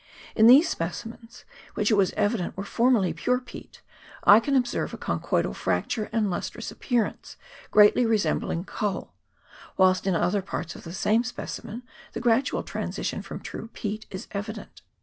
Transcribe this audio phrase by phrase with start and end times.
[0.33, 1.45] In these specimens,
[1.75, 3.83] which it was evident were formerly pure peat,
[4.23, 7.37] I can observe a conchoidal frac ture and lustrous appearance
[7.69, 9.13] greatly resembling coal,
[9.77, 11.83] whilst in other parts of the same specimen
[12.13, 14.81] the gradual transition from true peat is evident.